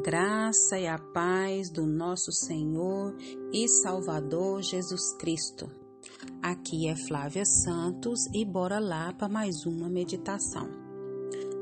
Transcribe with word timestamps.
graça 0.00 0.78
e 0.78 0.86
a 0.86 0.98
paz 0.98 1.68
do 1.68 1.86
nosso 1.86 2.32
Senhor 2.32 3.14
e 3.52 3.68
Salvador 3.68 4.62
Jesus 4.62 5.12
Cristo. 5.18 5.70
Aqui 6.42 6.88
é 6.88 6.96
Flávia 6.96 7.44
Santos 7.44 8.24
e 8.32 8.42
bora 8.44 8.78
lá 8.78 9.12
para 9.12 9.28
mais 9.28 9.66
uma 9.66 9.90
meditação. 9.90 10.68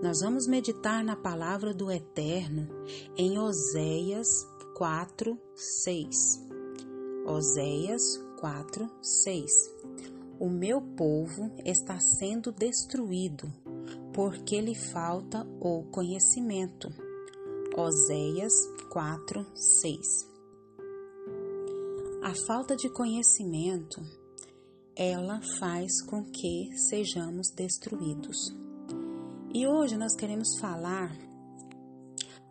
Nós 0.00 0.20
vamos 0.20 0.46
meditar 0.46 1.02
na 1.02 1.16
palavra 1.16 1.74
do 1.74 1.90
Eterno 1.90 2.68
em 3.16 3.36
Oséias 3.40 4.28
4, 4.76 5.36
6. 5.56 6.16
Oséias 7.26 8.02
4, 8.38 8.88
6. 9.02 9.50
O 10.38 10.48
meu 10.48 10.80
povo 10.80 11.50
está 11.64 11.98
sendo 11.98 12.52
destruído 12.52 13.52
porque 14.14 14.60
lhe 14.60 14.76
falta 14.76 15.44
o 15.60 15.82
conhecimento. 15.90 17.07
Oséias 17.80 18.52
4, 18.90 19.46
6 19.54 20.28
A 22.24 22.34
falta 22.44 22.74
de 22.74 22.90
conhecimento, 22.90 24.02
ela 24.96 25.40
faz 25.60 26.02
com 26.02 26.24
que 26.24 26.76
sejamos 26.76 27.50
destruídos. 27.54 28.52
E 29.54 29.64
hoje 29.64 29.96
nós 29.96 30.16
queremos 30.16 30.58
falar, 30.58 31.16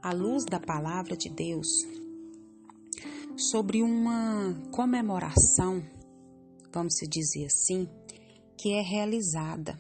à 0.01 0.13
luz 0.13 0.45
da 0.45 0.61
palavra 0.61 1.17
de 1.17 1.27
Deus, 1.27 1.67
sobre 3.35 3.83
uma 3.83 4.55
comemoração, 4.71 5.83
vamos 6.71 6.93
dizer 7.05 7.47
assim, 7.47 7.85
que 8.57 8.71
é 8.71 8.81
realizada 8.81 9.77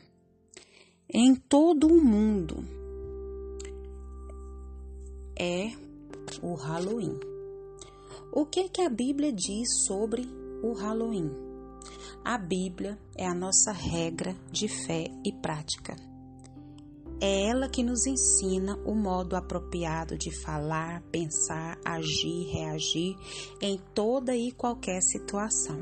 em 1.09 1.33
todo 1.33 1.87
o 1.87 2.03
mundo 2.03 2.76
é 5.39 5.71
o 6.41 6.53
Halloween. 6.55 7.19
O 8.31 8.45
que 8.45 8.69
que 8.69 8.81
a 8.81 8.89
Bíblia 8.89 9.31
diz 9.31 9.85
sobre 9.85 10.27
o 10.63 10.73
Halloween? 10.73 11.31
A 12.23 12.37
Bíblia 12.37 12.97
é 13.15 13.25
a 13.25 13.33
nossa 13.33 13.71
regra 13.71 14.35
de 14.51 14.67
fé 14.67 15.07
e 15.23 15.31
prática. 15.31 15.95
É 17.19 17.47
ela 17.47 17.67
que 17.67 17.81
nos 17.81 18.05
ensina 18.05 18.77
o 18.85 18.93
modo 18.93 19.35
apropriado 19.35 20.17
de 20.17 20.29
falar, 20.41 21.01
pensar, 21.11 21.79
agir, 21.83 22.45
reagir 22.51 23.15
em 23.61 23.79
toda 23.95 24.35
e 24.35 24.51
qualquer 24.51 25.01
situação. 25.01 25.79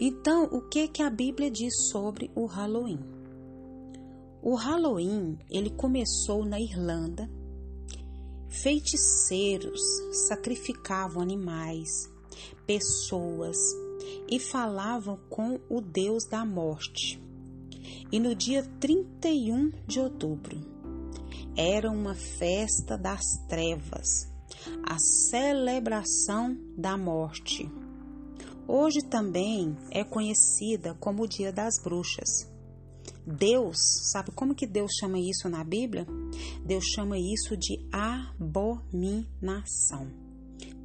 Então, 0.00 0.44
o 0.44 0.62
que 0.62 0.88
que 0.88 1.02
a 1.02 1.10
Bíblia 1.10 1.50
diz 1.50 1.74
sobre 1.90 2.30
o 2.34 2.46
Halloween? 2.46 3.00
O 4.42 4.54
Halloween, 4.54 5.36
ele 5.50 5.70
começou 5.70 6.44
na 6.44 6.58
Irlanda. 6.58 7.28
Feiticeiros 8.48 9.80
sacrificavam 10.26 11.22
animais, 11.22 11.88
pessoas 12.66 13.56
e 14.28 14.40
falavam 14.40 15.18
com 15.28 15.60
o 15.68 15.80
deus 15.80 16.24
da 16.24 16.44
morte. 16.44 17.22
E 18.10 18.18
no 18.18 18.34
dia 18.34 18.62
31 18.80 19.70
de 19.86 20.00
outubro 20.00 20.58
era 21.56 21.90
uma 21.90 22.14
festa 22.14 22.96
das 22.96 23.22
trevas, 23.48 24.30
a 24.82 24.98
celebração 24.98 26.56
da 26.76 26.96
morte. 26.96 27.70
Hoje 28.66 29.02
também 29.02 29.76
é 29.90 30.04
conhecida 30.04 30.94
como 31.00 31.24
o 31.24 31.28
Dia 31.28 31.52
das 31.52 31.78
Bruxas. 31.82 32.57
Deus, 33.28 33.76
sabe 34.10 34.30
como 34.30 34.54
que 34.54 34.66
Deus 34.66 34.90
chama 34.98 35.18
isso 35.18 35.50
na 35.50 35.62
Bíblia? 35.62 36.06
Deus 36.64 36.84
chama 36.86 37.18
isso 37.18 37.54
de 37.58 37.86
abominação. 37.92 39.28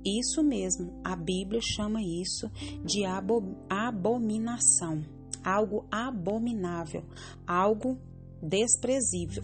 Isso 0.05 0.43
mesmo, 0.43 0.99
a 1.01 1.15
Bíblia 1.15 1.61
chama 1.61 2.01
isso 2.01 2.51
de 2.83 3.05
abo 3.05 3.55
abominação, 3.69 5.01
algo 5.41 5.85
abominável, 5.89 7.05
algo 7.47 7.97
desprezível. 8.41 9.43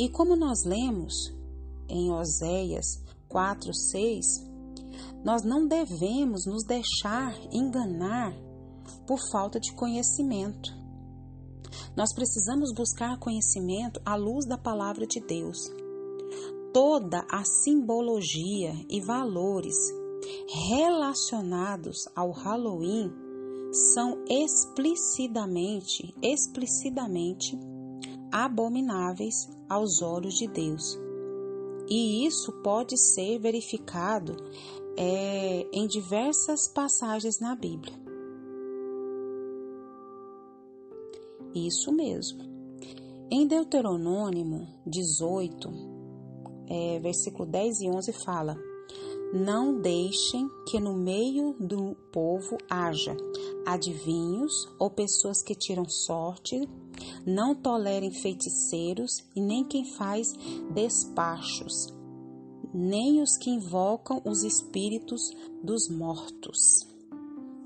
E 0.00 0.08
como 0.08 0.34
nós 0.34 0.64
lemos 0.66 1.14
em 1.88 2.10
Oséias 2.10 2.86
4, 3.28 3.72
6, 3.72 4.26
nós 5.24 5.44
não 5.44 5.68
devemos 5.68 6.44
nos 6.44 6.64
deixar 6.64 7.32
enganar 7.52 8.34
por 9.06 9.20
falta 9.30 9.60
de 9.60 9.72
conhecimento. 9.72 10.85
Nós 11.96 12.12
precisamos 12.12 12.72
buscar 12.72 13.18
conhecimento 13.18 14.00
à 14.04 14.14
luz 14.16 14.44
da 14.44 14.58
palavra 14.58 15.06
de 15.06 15.18
Deus. 15.18 15.72
Toda 16.72 17.24
a 17.30 17.42
simbologia 17.42 18.74
e 18.90 19.00
valores 19.00 19.76
relacionados 20.68 22.06
ao 22.14 22.32
Halloween 22.32 23.10
são 23.94 24.22
explicitamente, 24.28 26.14
explicitamente 26.22 27.58
abomináveis 28.30 29.48
aos 29.66 30.02
olhos 30.02 30.34
de 30.34 30.46
Deus. 30.46 30.98
E 31.88 32.26
isso 32.26 32.52
pode 32.62 32.98
ser 32.98 33.38
verificado 33.38 34.36
é, 34.98 35.66
em 35.72 35.86
diversas 35.86 36.68
passagens 36.68 37.40
na 37.40 37.54
Bíblia. 37.54 38.05
Isso 41.56 41.90
mesmo. 41.90 42.44
Em 43.30 43.46
Deuteronômio 43.46 44.68
18, 44.86 45.70
é, 46.68 46.98
versículo 46.98 47.48
10 47.48 47.80
e 47.80 47.88
11 47.88 48.12
fala: 48.12 48.54
Não 49.32 49.80
deixem 49.80 50.46
que 50.68 50.78
no 50.78 50.92
meio 50.92 51.54
do 51.58 51.96
povo 52.12 52.58
haja 52.68 53.16
adivinhos 53.64 54.68
ou 54.78 54.90
pessoas 54.90 55.42
que 55.42 55.54
tiram 55.54 55.88
sorte, 55.88 56.68
não 57.26 57.54
tolerem 57.54 58.10
feiticeiros 58.10 59.24
e 59.34 59.40
nem 59.40 59.64
quem 59.64 59.86
faz 59.94 60.34
despachos, 60.74 61.88
nem 62.74 63.22
os 63.22 63.34
que 63.38 63.48
invocam 63.48 64.20
os 64.26 64.42
espíritos 64.44 65.30
dos 65.62 65.88
mortos. 65.88 66.86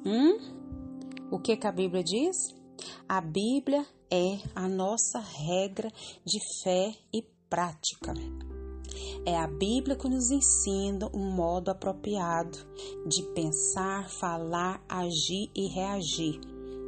Hum? 0.07 0.39
O 1.33 1.41
que, 1.41 1.57
que 1.57 1.67
a 1.67 1.73
Bíblia 1.73 2.05
diz? 2.05 2.60
A 3.09 3.21
Bíblia 3.21 3.87
é 4.11 4.39
a 4.55 4.69
nossa 4.69 5.19
regra 5.19 5.91
de 6.25 6.39
fé 6.63 6.95
e 7.13 7.23
prática. 7.49 8.15
É 9.25 9.37
a 9.37 9.47
Bíblia 9.47 9.97
que 9.97 10.09
nos 10.09 10.31
ensina 10.31 11.09
um 11.15 11.31
modo 11.31 11.71
apropriado 11.71 12.59
de 13.07 13.23
pensar, 13.35 14.09
falar, 14.19 14.83
agir 14.89 15.51
e 15.55 15.67
reagir 15.67 16.41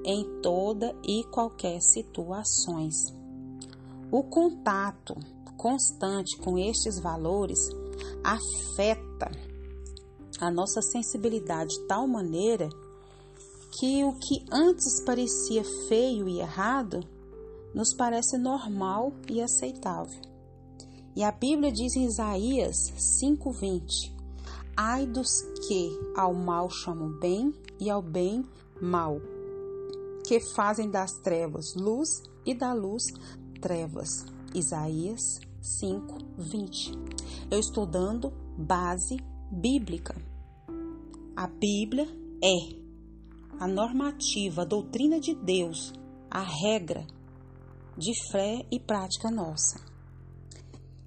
em 0.05 0.41
toda 0.41 0.97
e 1.07 1.25
qualquer 1.25 1.81
situações. 1.81 2.95
O 4.11 4.25
contato 4.25 5.15
constante 5.57 6.37
com 6.39 6.59
estes 6.59 6.99
valores 6.99 7.61
afeta 8.25 9.31
a 10.41 10.51
nossa 10.51 10.83
sensibilidade 10.83 11.71
de 11.75 11.87
tal 11.87 12.09
maneira 12.09 12.69
que 13.73 14.05
o 14.05 14.13
que 14.13 14.45
antes 14.53 15.01
parecia 15.01 15.65
feio 15.89 16.29
e 16.29 16.41
errado 16.41 17.01
nos 17.75 17.95
parece 17.95 18.37
normal 18.37 19.13
e 19.31 19.41
aceitável. 19.41 20.21
E 21.17 21.23
a 21.23 21.33
Bíblia 21.33 21.73
diz 21.73 21.97
em 21.97 22.05
Isaías 22.05 22.77
5:20: 23.21 24.13
Ai 24.77 25.07
dos 25.07 25.29
que 25.67 25.91
ao 26.17 26.35
mal 26.35 26.69
chamam 26.71 27.19
bem 27.19 27.55
e 27.81 27.89
ao 27.89 28.03
bem 28.03 28.45
mal, 28.81 29.21
que 30.27 30.39
fazem 30.55 30.91
das 30.91 31.13
trevas 31.23 31.75
luz 31.75 32.23
e 32.45 32.55
da 32.55 32.73
luz 32.75 33.05
trevas. 33.61 34.27
Isaías 34.55 35.41
5:20. 35.63 36.93
Eu 37.51 37.59
estou 37.59 37.87
dando 37.87 38.33
base 38.59 39.17
bíblica. 39.51 40.15
A 41.35 41.47
Bíblia 41.47 42.07
é 42.43 42.82
a 43.63 43.69
normativa, 43.69 44.63
a 44.63 44.65
doutrina 44.65 45.21
de 45.21 45.37
Deus, 45.37 45.93
a 46.29 46.43
regra 46.43 47.07
de 47.97 48.11
fé 48.33 48.67
e 48.73 48.81
prática 48.81 49.31
nossa. 49.31 49.81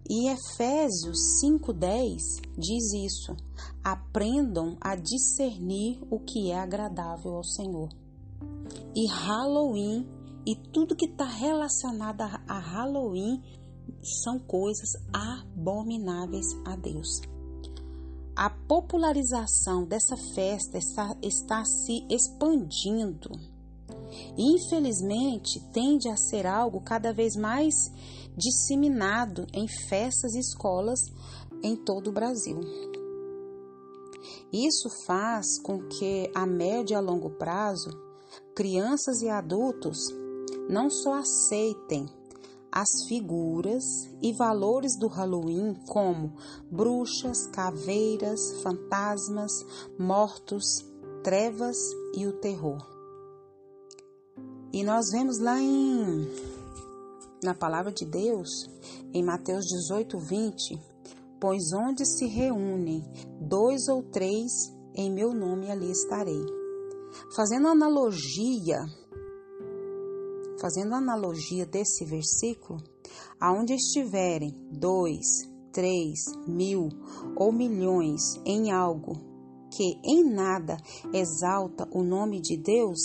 E 0.09 0.29
Efésios 0.29 1.17
5:10 1.41 2.21
diz 2.57 2.93
isso: 2.93 3.35
aprendam 3.83 4.77
a 4.79 4.95
discernir 4.95 5.99
o 6.09 6.17
que 6.17 6.49
é 6.49 6.57
agradável 6.57 7.35
ao 7.35 7.43
Senhor. 7.43 7.89
E 8.95 9.05
Halloween 9.05 10.07
e 10.47 10.55
tudo 10.55 10.95
que 10.95 11.07
está 11.07 11.25
relacionado 11.25 12.21
a 12.21 12.59
Halloween 12.59 13.43
são 14.23 14.39
coisas 14.39 14.91
abomináveis 15.11 16.45
a 16.65 16.77
Deus. 16.77 17.19
A 18.35 18.49
popularização 18.49 19.85
dessa 19.85 20.17
festa 20.33 20.77
está, 20.77 21.15
está 21.21 21.63
se 21.63 22.05
expandindo. 22.09 23.31
Infelizmente, 24.37 25.61
tende 25.71 26.09
a 26.09 26.17
ser 26.17 26.45
algo 26.45 26.81
cada 26.81 27.13
vez 27.13 27.37
mais 27.37 27.73
disseminado 28.35 29.47
em 29.53 29.65
festas 29.87 30.33
e 30.35 30.39
escolas 30.39 30.99
em 31.63 31.77
todo 31.77 32.09
o 32.09 32.13
Brasil. 32.13 32.59
Isso 34.51 34.89
faz 35.05 35.57
com 35.61 35.87
que, 35.87 36.29
a 36.35 36.45
médio 36.45 36.93
e 36.93 36.95
a 36.95 36.99
longo 36.99 37.29
prazo, 37.37 37.89
crianças 38.53 39.21
e 39.21 39.29
adultos 39.29 39.97
não 40.69 40.89
só 40.89 41.13
aceitem 41.13 42.05
as 42.75 43.05
figuras 43.07 43.85
e 44.21 44.33
valores 44.33 44.97
do 44.97 45.07
Halloween, 45.07 45.75
como 45.87 46.33
bruxas, 46.69 47.47
caveiras, 47.47 48.61
fantasmas, 48.61 49.53
mortos, 49.97 50.85
trevas 51.23 51.77
e 52.17 52.27
o 52.27 52.33
terror. 52.33 52.85
E 54.73 54.83
nós 54.83 55.05
vemos 55.09 55.39
lá 55.39 55.57
em 55.57 56.27
na 57.41 57.53
palavra 57.53 57.93
de 57.93 58.05
Deus, 58.05 58.69
em 59.13 59.23
Mateus 59.23 59.65
18, 59.65 60.17
20, 60.17 60.81
pois 61.39 61.71
onde 61.71 62.05
se 62.05 62.25
reúnem 62.25 63.05
dois 63.39 63.87
ou 63.87 64.03
três, 64.03 64.51
em 64.93 65.09
meu 65.09 65.33
nome 65.33 65.71
ali 65.71 65.91
estarei. 65.91 66.45
Fazendo 67.35 67.67
analogia 67.69 68.79
fazendo 70.59 70.95
analogia 70.95 71.65
desse 71.65 72.05
versículo, 72.05 72.81
aonde 73.39 73.73
estiverem 73.73 74.53
dois, 74.71 75.25
três, 75.71 76.19
mil 76.47 76.89
ou 77.35 77.51
milhões 77.51 78.21
em 78.45 78.71
algo 78.71 79.35
que 79.75 79.99
em 80.03 80.23
nada 80.23 80.77
exalta 81.13 81.87
o 81.91 82.01
nome 82.01 82.39
de 82.39 82.55
Deus, 82.55 82.99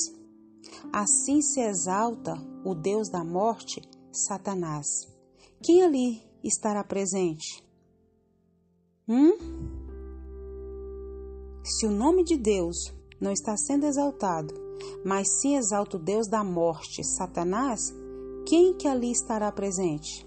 assim 0.92 1.42
se 1.42 1.60
exalta 1.60 2.34
o 2.64 2.74
Deus 2.74 3.08
da 3.08 3.24
morte, 3.24 3.82
Satanás. 4.12 4.86
Quem 5.62 5.82
ali 5.82 6.22
estará 6.44 6.84
presente? 6.84 7.64
Hum? 9.08 9.32
Se 11.64 11.86
o 11.86 11.90
nome 11.90 12.24
de 12.24 12.36
Deus 12.36 12.76
não 13.20 13.32
está 13.32 13.56
sendo 13.56 13.86
exaltado, 13.86 14.69
mas 15.04 15.40
se 15.40 15.54
exalta 15.54 15.96
o 15.96 16.00
Deus 16.00 16.28
da 16.28 16.44
morte, 16.44 17.04
Satanás, 17.04 17.80
quem 18.46 18.74
que 18.74 18.88
ali 18.88 19.10
estará 19.10 19.50
presente? 19.52 20.26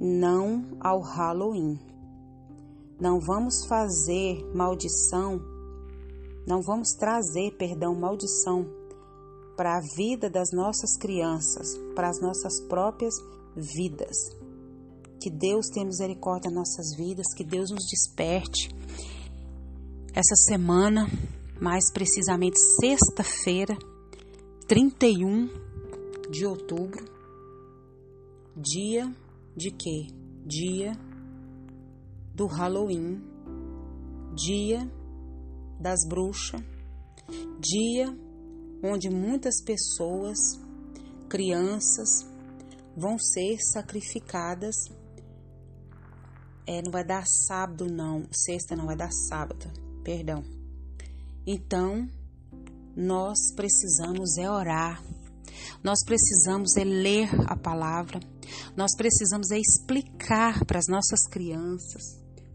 Não 0.00 0.76
ao 0.80 1.00
Halloween. 1.00 1.78
Não 3.00 3.18
vamos 3.20 3.66
fazer 3.66 4.44
maldição, 4.54 5.40
não 6.46 6.62
vamos 6.62 6.90
trazer, 6.92 7.56
perdão, 7.56 7.94
maldição 7.94 8.66
para 9.56 9.76
a 9.76 9.80
vida 9.96 10.28
das 10.28 10.50
nossas 10.52 10.96
crianças, 10.96 11.76
para 11.94 12.08
as 12.08 12.20
nossas 12.20 12.60
próprias 12.68 13.14
vidas. 13.56 14.16
Que 15.20 15.30
Deus 15.30 15.66
tenha 15.68 15.86
misericórdia 15.86 16.50
das 16.50 16.58
nossas 16.58 16.96
vidas, 16.96 17.32
que 17.34 17.44
Deus 17.44 17.70
nos 17.70 17.84
desperte. 17.86 18.68
Essa 20.12 20.36
semana 20.36 21.06
mais 21.64 21.90
precisamente 21.90 22.58
sexta-feira, 22.78 23.74
31 24.68 25.48
de 26.30 26.44
outubro, 26.44 27.02
dia 28.54 29.10
de 29.56 29.70
quê? 29.70 30.08
Dia 30.44 30.92
do 32.34 32.46
Halloween, 32.46 33.18
dia 34.34 34.86
das 35.80 36.06
bruxas, 36.06 36.60
dia 37.58 38.14
onde 38.82 39.08
muitas 39.08 39.54
pessoas, 39.64 40.36
crianças, 41.30 42.28
vão 42.94 43.18
ser 43.18 43.56
sacrificadas. 43.72 44.74
É, 46.66 46.82
não 46.82 46.92
vai 46.92 47.06
dar 47.06 47.24
sábado, 47.26 47.86
não. 47.86 48.22
Sexta 48.30 48.76
não 48.76 48.84
vai 48.84 48.96
dar 48.96 49.10
sábado, 49.10 49.72
perdão. 50.02 50.53
Então, 51.46 52.08
nós 52.96 53.52
precisamos 53.54 54.38
é 54.38 54.50
orar. 54.50 55.02
Nós 55.82 55.98
precisamos 56.04 56.76
é 56.76 56.84
ler 56.84 57.28
a 57.46 57.56
palavra. 57.56 58.20
Nós 58.76 58.94
precisamos 58.96 59.50
é 59.50 59.58
explicar 59.58 60.64
para 60.64 60.78
as 60.78 60.86
nossas 60.88 61.26
crianças, 61.26 62.02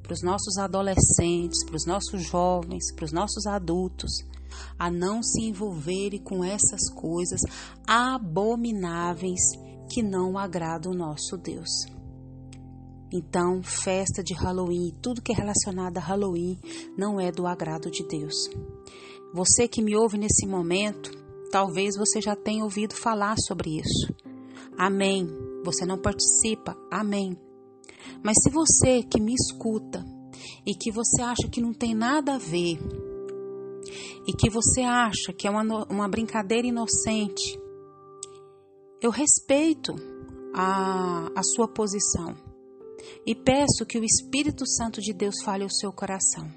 para 0.01 0.13
os 0.13 0.24
nossos 0.24 0.57
adolescentes, 0.57 1.63
para 1.65 1.75
os 1.75 1.86
nossos 1.86 2.24
jovens, 2.24 2.91
para 2.95 3.06
os 3.06 3.12
nossos 3.12 3.45
adultos, 3.45 4.12
a 4.77 4.89
não 4.89 5.21
se 5.21 5.41
envolverem 5.41 6.24
com 6.24 6.44
essas 6.44 6.89
coisas 6.94 7.41
abomináveis 7.86 9.41
que 9.91 10.01
não 10.01 10.38
agradam 10.38 10.91
o 10.91 10.95
nosso 10.95 11.38
Deus. 11.38 11.99
Então, 13.12 13.64
festa 13.64 14.24
de 14.24 14.36
Halloween, 14.36 14.94
tudo 15.02 15.22
que 15.22 15.32
é 15.32 15.36
relacionado 15.36 15.98
a 15.98 16.02
Halloween 16.02 16.60
não 16.96 17.20
é 17.20 17.32
do 17.32 17.48
agrado 17.48 17.90
de 17.90 18.06
Deus. 18.08 18.36
Você 19.34 19.68
que 19.68 19.82
me 19.82 19.96
ouve 19.96 20.18
nesse 20.18 20.46
momento, 20.46 21.12
talvez 21.52 21.96
você 21.98 22.22
já 22.22 22.36
tenha 22.36 22.64
ouvido 22.64 22.94
falar 22.94 23.36
sobre 23.40 23.80
isso. 23.80 24.14
Amém. 24.78 25.28
Você 25.64 25.86
não 25.86 25.98
participa. 25.98 26.78
Amém. 26.92 27.36
Mas 28.24 28.36
se 28.44 28.52
você 28.52 29.02
que 29.02 29.20
me 29.20 29.34
escuta 29.34 30.06
e 30.66 30.76
que 30.76 30.92
você 30.92 31.24
acha 31.24 31.48
que 31.52 31.62
não 31.62 31.74
tem 31.74 31.96
nada 31.96 32.36
a 32.36 32.38
ver 32.38 32.78
e 34.28 34.34
que 34.34 34.52
você 34.52 34.82
acha 34.82 35.34
que 35.34 35.48
é 35.48 35.52
uma, 35.52 35.86
uma 35.90 36.08
brincadeira 36.08 36.68
inocente, 36.68 37.60
eu 39.02 39.10
respeito 39.10 39.96
a, 40.54 41.32
a 41.36 41.44
sua 41.44 41.68
posição 41.68 42.49
e 43.25 43.36
peço 43.36 43.86
que 43.86 43.98
o 43.98 44.04
Espírito 44.04 44.66
Santo 44.66 45.01
de 45.01 45.13
Deus 45.13 45.36
fale 45.44 45.63
ao 45.63 45.69
seu 45.69 45.92
coração. 45.92 46.50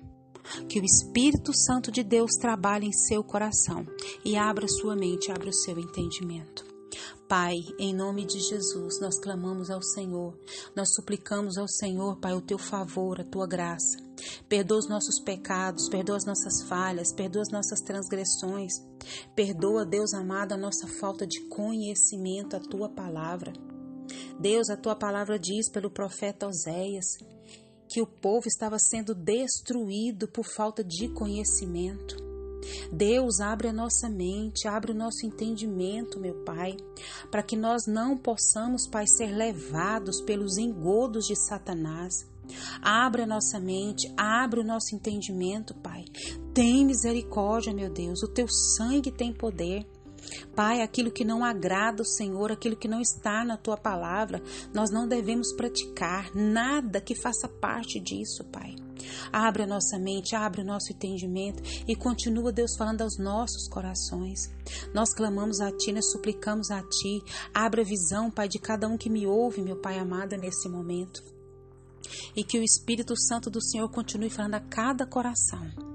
Que 0.68 0.80
o 0.80 0.84
Espírito 0.84 1.52
Santo 1.54 1.90
de 1.90 2.02
Deus 2.02 2.32
trabalhe 2.32 2.86
em 2.86 2.92
seu 2.92 3.22
coração 3.22 3.86
e 4.24 4.36
abra 4.36 4.66
sua 4.68 4.96
mente, 4.96 5.30
abra 5.30 5.48
o 5.48 5.54
seu 5.54 5.78
entendimento. 5.78 6.72
Pai, 7.28 7.56
em 7.78 7.94
nome 7.94 8.26
de 8.26 8.38
Jesus, 8.38 9.00
nós 9.00 9.18
clamamos 9.18 9.70
ao 9.70 9.80
Senhor, 9.82 10.38
nós 10.76 10.92
suplicamos 10.94 11.56
ao 11.56 11.66
Senhor, 11.66 12.18
Pai, 12.20 12.34
o 12.34 12.42
teu 12.42 12.58
favor, 12.58 13.20
a 13.20 13.24
tua 13.24 13.46
graça. 13.46 13.96
Perdoa 14.48 14.78
os 14.78 14.88
nossos 14.88 15.18
pecados, 15.18 15.88
perdoa 15.88 16.16
as 16.16 16.26
nossas 16.26 16.62
falhas, 16.68 17.12
perdoa 17.14 17.40
as 17.40 17.50
nossas 17.50 17.80
transgressões. 17.80 18.74
Perdoa, 19.34 19.86
Deus 19.86 20.12
amado, 20.12 20.52
a 20.52 20.58
nossa 20.58 20.86
falta 20.86 21.26
de 21.26 21.40
conhecimento, 21.48 22.54
a 22.54 22.60
tua 22.60 22.90
palavra. 22.90 23.52
Deus, 24.38 24.68
a 24.70 24.76
tua 24.76 24.96
palavra 24.96 25.38
diz 25.38 25.70
pelo 25.70 25.90
profeta 25.90 26.46
Oséias 26.46 27.06
que 27.88 28.00
o 28.00 28.06
povo 28.06 28.48
estava 28.48 28.78
sendo 28.78 29.14
destruído 29.14 30.26
por 30.26 30.46
falta 30.46 30.82
de 30.82 31.08
conhecimento. 31.08 32.16
Deus, 32.90 33.40
abre 33.40 33.68
a 33.68 33.72
nossa 33.72 34.08
mente, 34.08 34.66
abre 34.66 34.92
o 34.92 34.94
nosso 34.94 35.26
entendimento, 35.26 36.18
meu 36.18 36.42
Pai, 36.44 36.76
para 37.30 37.42
que 37.42 37.56
nós 37.56 37.82
não 37.86 38.16
possamos, 38.16 38.86
Pai, 38.86 39.04
ser 39.06 39.34
levados 39.34 40.22
pelos 40.22 40.56
engodos 40.56 41.26
de 41.26 41.36
Satanás. 41.36 42.14
Abre 42.80 43.22
a 43.22 43.26
nossa 43.26 43.60
mente, 43.60 44.12
abre 44.16 44.60
o 44.60 44.64
nosso 44.64 44.94
entendimento, 44.94 45.74
Pai. 45.74 46.04
Tem 46.54 46.84
misericórdia, 46.84 47.74
meu 47.74 47.90
Deus. 47.90 48.22
O 48.22 48.28
teu 48.28 48.46
sangue 48.48 49.10
tem 49.10 49.32
poder. 49.32 49.86
Pai, 50.54 50.80
aquilo 50.80 51.10
que 51.10 51.24
não 51.24 51.44
agrada 51.44 52.02
o 52.02 52.06
Senhor, 52.06 52.52
aquilo 52.52 52.76
que 52.76 52.88
não 52.88 53.00
está 53.00 53.44
na 53.44 53.56
tua 53.56 53.76
palavra, 53.76 54.42
nós 54.72 54.90
não 54.90 55.06
devemos 55.06 55.52
praticar 55.52 56.34
nada 56.34 57.00
que 57.00 57.14
faça 57.14 57.48
parte 57.48 58.00
disso, 58.00 58.44
Pai. 58.44 58.74
Abre 59.32 59.64
a 59.64 59.66
nossa 59.66 59.98
mente, 59.98 60.34
abre 60.34 60.60
o 60.60 60.64
nosso 60.64 60.92
entendimento 60.92 61.62
e 61.88 61.96
continua, 61.96 62.52
Deus, 62.52 62.76
falando 62.76 63.02
aos 63.02 63.18
nossos 63.18 63.68
corações. 63.68 64.50
Nós 64.94 65.12
clamamos 65.14 65.60
a 65.60 65.70
Ti, 65.72 65.92
nós 65.92 66.10
suplicamos 66.10 66.70
a 66.70 66.82
Ti. 66.82 67.22
Abre 67.52 67.82
a 67.82 67.84
visão, 67.84 68.30
Pai, 68.30 68.48
de 68.48 68.58
cada 68.58 68.86
um 68.86 68.96
que 68.96 69.10
me 69.10 69.26
ouve, 69.26 69.62
meu 69.62 69.76
Pai 69.76 69.98
amado, 69.98 70.36
nesse 70.36 70.68
momento. 70.68 71.22
E 72.36 72.44
que 72.44 72.58
o 72.58 72.62
Espírito 72.62 73.16
Santo 73.16 73.50
do 73.50 73.62
Senhor 73.62 73.88
continue 73.88 74.30
falando 74.30 74.54
a 74.54 74.60
cada 74.60 75.06
coração 75.06 75.91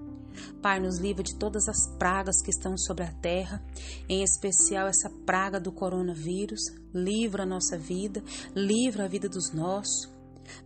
Pai, 0.61 0.79
nos 0.79 0.99
livra 0.99 1.23
de 1.23 1.35
todas 1.35 1.67
as 1.67 1.87
pragas 1.97 2.41
que 2.41 2.49
estão 2.49 2.77
sobre 2.77 3.03
a 3.03 3.11
terra, 3.11 3.63
em 4.07 4.23
especial 4.23 4.87
essa 4.87 5.09
praga 5.25 5.59
do 5.59 5.71
coronavírus. 5.71 6.61
Livra 6.93 7.43
a 7.43 7.45
nossa 7.45 7.77
vida, 7.77 8.23
livra 8.55 9.05
a 9.05 9.07
vida 9.07 9.27
dos 9.27 9.51
nossos. 9.53 10.09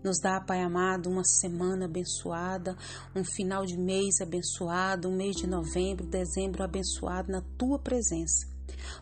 Nos 0.04 0.20
dá, 0.20 0.40
Pai 0.40 0.62
amado, 0.62 1.10
uma 1.10 1.24
semana 1.24 1.86
abençoada, 1.86 2.78
um 3.16 3.24
final 3.24 3.66
de 3.66 3.78
mês 3.78 4.22
abençoado, 4.22 5.10
um 5.10 5.16
mês 5.16 5.36
de 5.36 5.48
novembro, 5.48 6.06
dezembro 6.06 6.64
abençoado 6.64 7.32
na 7.32 7.42
tua 7.58 7.80
presença. 7.80 8.51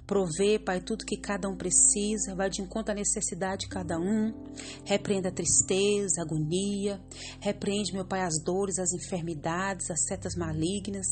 Provê, 0.05 0.59
Pai, 0.59 0.81
tudo 0.81 1.05
que 1.05 1.17
cada 1.17 1.47
um 1.47 1.55
precisa, 1.55 2.35
vai 2.35 2.49
de 2.49 2.61
encontro 2.61 2.91
à 2.91 2.95
necessidade 2.95 3.61
de 3.61 3.69
cada 3.69 3.99
um. 3.99 4.33
Repreenda 4.83 5.29
a 5.29 5.31
tristeza, 5.31 6.21
a 6.21 6.23
agonia. 6.23 6.99
Repreende, 7.39 7.93
meu 7.93 8.05
Pai, 8.05 8.21
as 8.21 8.41
dores, 8.43 8.79
as 8.79 8.91
enfermidades, 8.91 9.89
as 9.91 10.05
setas 10.05 10.35
malignas. 10.35 11.07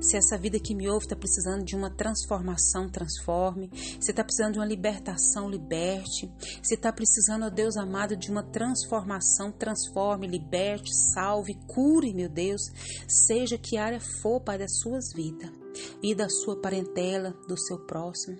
Se 0.00 0.16
essa 0.16 0.36
vida 0.36 0.58
que 0.58 0.74
me 0.74 0.88
ouve 0.88 1.04
está 1.04 1.16
precisando 1.16 1.64
de 1.64 1.76
uma 1.76 1.90
transformação, 1.90 2.88
transforme. 2.88 3.70
Se 4.00 4.10
está 4.10 4.24
precisando 4.24 4.54
de 4.54 4.58
uma 4.58 4.66
libertação, 4.66 5.48
liberte. 5.48 6.30
Se 6.62 6.74
está 6.74 6.92
precisando, 6.92 7.44
ó 7.44 7.50
Deus 7.50 7.76
amado, 7.76 8.16
de 8.16 8.30
uma 8.30 8.42
transformação, 8.42 9.52
transforme, 9.52 10.26
liberte, 10.26 10.90
salve, 11.14 11.54
cure, 11.66 12.12
meu 12.12 12.28
Deus. 12.28 12.62
Seja 13.06 13.58
que 13.58 13.76
área 13.76 14.00
for, 14.20 14.40
Pai, 14.40 14.58
das 14.58 14.78
suas 14.80 15.12
vidas 15.14 15.61
e 16.02 16.14
da 16.14 16.28
sua 16.28 16.56
parentela, 16.56 17.34
do 17.46 17.58
seu 17.58 17.78
próximo. 17.78 18.38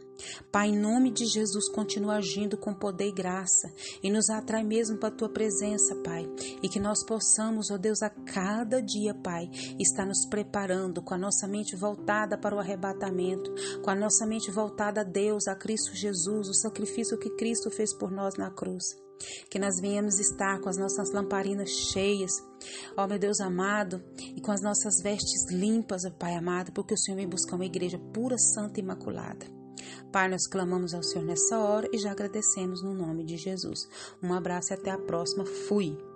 Pai, 0.50 0.68
em 0.68 0.78
nome 0.78 1.10
de 1.10 1.26
Jesus, 1.26 1.68
continua 1.68 2.16
agindo 2.16 2.56
com 2.56 2.72
poder 2.72 3.08
e 3.08 3.12
graça 3.12 3.72
e 4.02 4.10
nos 4.10 4.28
atrai 4.30 4.62
mesmo 4.62 4.98
para 4.98 5.08
a 5.08 5.16
tua 5.16 5.28
presença, 5.28 5.96
Pai, 5.96 6.28
e 6.62 6.68
que 6.68 6.78
nós 6.78 7.04
possamos, 7.04 7.70
ó 7.70 7.76
Deus, 7.76 8.02
a 8.02 8.10
cada 8.10 8.80
dia, 8.80 9.14
Pai, 9.14 9.50
estar 9.78 10.06
nos 10.06 10.26
preparando 10.26 11.02
com 11.02 11.14
a 11.14 11.18
nossa 11.18 11.48
mente 11.48 11.74
voltada 11.74 12.38
para 12.38 12.54
o 12.54 12.60
arrebatamento, 12.60 13.52
com 13.82 13.90
a 13.90 13.94
nossa 13.94 14.26
mente 14.26 14.50
voltada 14.50 15.00
a 15.00 15.04
Deus, 15.04 15.48
a 15.48 15.56
Cristo 15.56 15.94
Jesus, 15.94 16.48
o 16.48 16.54
sacrifício 16.54 17.18
que 17.18 17.30
Cristo 17.30 17.70
fez 17.70 17.92
por 17.94 18.10
nós 18.10 18.36
na 18.36 18.50
cruz. 18.50 19.01
Que 19.50 19.58
nós 19.58 19.80
venhamos 19.80 20.18
estar 20.18 20.60
com 20.60 20.68
as 20.68 20.76
nossas 20.76 21.12
lamparinas 21.12 21.70
cheias, 21.70 22.32
ó 22.96 23.06
meu 23.06 23.18
Deus 23.18 23.40
amado, 23.40 24.02
e 24.18 24.40
com 24.40 24.52
as 24.52 24.62
nossas 24.62 25.02
vestes 25.02 25.50
limpas, 25.50 26.04
ó 26.04 26.10
Pai 26.10 26.34
amado, 26.34 26.72
porque 26.72 26.94
o 26.94 26.98
Senhor 26.98 27.16
me 27.16 27.26
busca 27.26 27.54
uma 27.54 27.66
igreja 27.66 27.98
pura, 28.12 28.36
santa 28.38 28.80
e 28.80 28.82
imaculada. 28.82 29.46
Pai, 30.12 30.28
nós 30.28 30.46
clamamos 30.46 30.94
ao 30.94 31.02
Senhor 31.02 31.24
nessa 31.24 31.58
hora 31.58 31.88
e 31.92 31.98
já 31.98 32.12
agradecemos 32.12 32.82
no 32.82 32.94
nome 32.94 33.24
de 33.24 33.36
Jesus. 33.36 33.88
Um 34.22 34.32
abraço 34.32 34.72
e 34.72 34.74
até 34.74 34.90
a 34.90 34.98
próxima. 34.98 35.44
Fui. 35.44 36.11